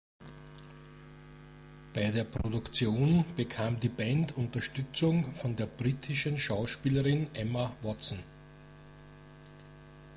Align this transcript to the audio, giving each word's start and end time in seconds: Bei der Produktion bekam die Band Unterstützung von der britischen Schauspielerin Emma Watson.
Bei 1.93 2.09
der 2.09 2.23
Produktion 2.23 3.23
bekam 3.35 3.79
die 3.79 3.89
Band 3.89 4.35
Unterstützung 4.35 5.31
von 5.35 5.55
der 5.55 5.67
britischen 5.67 6.39
Schauspielerin 6.39 7.29
Emma 7.35 7.71
Watson. 7.83 8.23